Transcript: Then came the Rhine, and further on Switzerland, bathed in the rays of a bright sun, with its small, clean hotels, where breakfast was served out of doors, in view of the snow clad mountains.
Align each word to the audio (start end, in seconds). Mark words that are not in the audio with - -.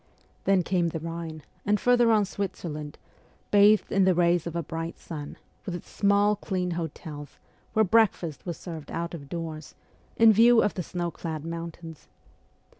Then 0.45 0.63
came 0.63 0.89
the 0.89 0.99
Rhine, 0.99 1.43
and 1.63 1.79
further 1.79 2.09
on 2.11 2.25
Switzerland, 2.25 2.97
bathed 3.51 3.91
in 3.91 4.03
the 4.03 4.15
rays 4.15 4.47
of 4.47 4.55
a 4.55 4.63
bright 4.63 4.97
sun, 4.97 5.37
with 5.63 5.75
its 5.75 5.91
small, 5.91 6.35
clean 6.35 6.71
hotels, 6.71 7.37
where 7.73 7.85
breakfast 7.85 8.43
was 8.43 8.57
served 8.57 8.89
out 8.91 9.13
of 9.13 9.29
doors, 9.29 9.75
in 10.17 10.33
view 10.33 10.63
of 10.63 10.73
the 10.73 10.81
snow 10.81 11.11
clad 11.11 11.45
mountains. 11.45 12.07